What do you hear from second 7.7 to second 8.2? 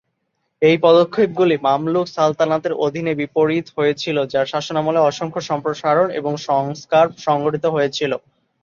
হয়েছিল।